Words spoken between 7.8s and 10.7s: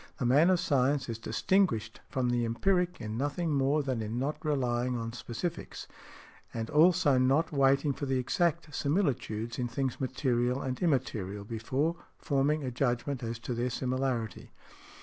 for the exact similitudes in things material